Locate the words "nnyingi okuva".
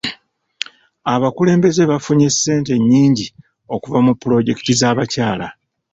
2.77-3.99